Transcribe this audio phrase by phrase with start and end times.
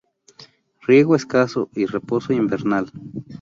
[0.81, 2.91] Riego escaso y reposo invernal.